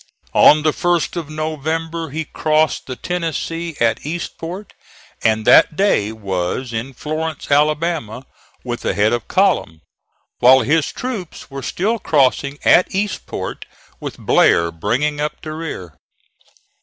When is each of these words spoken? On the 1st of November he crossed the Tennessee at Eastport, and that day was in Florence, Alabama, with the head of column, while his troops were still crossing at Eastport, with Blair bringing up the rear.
On 0.33 0.63
the 0.63 0.71
1st 0.71 1.15
of 1.15 1.29
November 1.29 2.09
he 2.09 2.25
crossed 2.25 2.87
the 2.87 2.95
Tennessee 2.95 3.77
at 3.79 4.03
Eastport, 4.03 4.73
and 5.23 5.45
that 5.45 5.75
day 5.75 6.11
was 6.11 6.73
in 6.73 6.91
Florence, 6.93 7.51
Alabama, 7.51 8.25
with 8.63 8.81
the 8.81 8.95
head 8.95 9.13
of 9.13 9.27
column, 9.27 9.81
while 10.39 10.61
his 10.61 10.91
troops 10.91 11.51
were 11.51 11.61
still 11.61 11.99
crossing 11.99 12.57
at 12.65 12.87
Eastport, 12.95 13.67
with 13.99 14.17
Blair 14.17 14.71
bringing 14.71 15.21
up 15.21 15.39
the 15.43 15.51
rear. 15.53 15.93